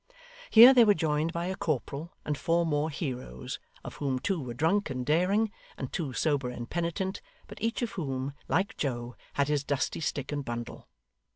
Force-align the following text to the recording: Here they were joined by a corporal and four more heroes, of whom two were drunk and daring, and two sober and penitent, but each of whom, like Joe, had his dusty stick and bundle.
Here 0.49 0.73
they 0.73 0.83
were 0.83 0.95
joined 0.95 1.31
by 1.31 1.45
a 1.45 1.55
corporal 1.55 2.11
and 2.25 2.35
four 2.35 2.65
more 2.65 2.89
heroes, 2.89 3.59
of 3.83 3.97
whom 3.97 4.17
two 4.17 4.41
were 4.41 4.55
drunk 4.55 4.89
and 4.89 5.05
daring, 5.05 5.51
and 5.77 5.93
two 5.93 6.11
sober 6.11 6.49
and 6.49 6.67
penitent, 6.67 7.21
but 7.45 7.61
each 7.61 7.83
of 7.83 7.91
whom, 7.91 8.33
like 8.47 8.77
Joe, 8.77 9.15
had 9.33 9.47
his 9.47 9.63
dusty 9.63 9.99
stick 9.99 10.31
and 10.31 10.43
bundle. 10.43 10.87